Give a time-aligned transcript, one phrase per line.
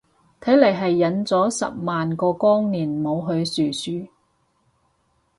[0.41, 4.07] 睇嚟係忍咗十萬個光年冇去殊殊